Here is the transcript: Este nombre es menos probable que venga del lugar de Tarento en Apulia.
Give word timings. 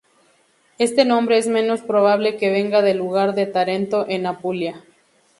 Este 0.79 1.05
nombre 1.05 1.37
es 1.37 1.45
menos 1.45 1.81
probable 1.83 2.35
que 2.37 2.49
venga 2.49 2.81
del 2.81 2.97
lugar 2.97 3.35
de 3.35 3.45
Tarento 3.45 4.07
en 4.09 4.25
Apulia. 4.25 4.83